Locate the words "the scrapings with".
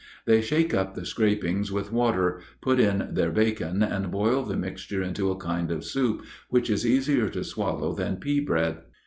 0.95-1.91